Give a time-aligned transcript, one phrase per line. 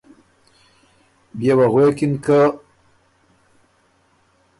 [1.37, 2.35] بيې وه غوېکِن که:ـ